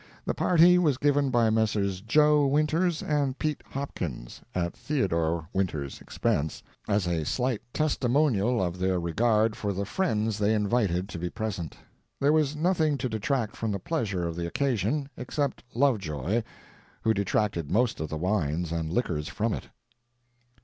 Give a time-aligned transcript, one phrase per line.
[0.25, 2.01] The party was given by Messrs.
[2.01, 8.99] Joe Winters and Pete Hopkins (at Theodore Winters' expense) as a slight testimonial of their
[8.99, 11.77] regard for the friends they invited to be present.
[12.19, 16.41] There was nothing to detract from the pleasure of the occasion, except Lovejoy,
[17.03, 19.69] who detracted most of the wines and liquors from it.